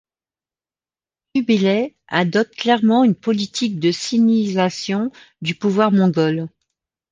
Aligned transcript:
Kubilai 1.35 1.93
adopte 2.09 2.55
clairement 2.55 3.03
une 3.03 3.13
politique 3.13 3.79
de 3.79 3.91
sinisation 3.91 5.11
du 5.43 5.53
pouvoir 5.53 5.91
mongol. 5.91 6.49